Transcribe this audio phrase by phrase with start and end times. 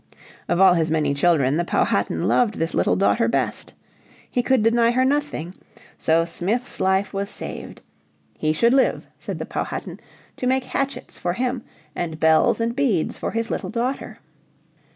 [0.47, 3.75] Of all his many children the Powhatan loved this little daughter best.
[4.31, 5.53] He could deny her nothing.
[5.95, 7.81] So Smith's life was saved.
[8.35, 9.99] He should live, said the Powhatan,
[10.37, 11.61] to make hatchets for him,
[11.95, 14.17] and bells and beads for his little daughter.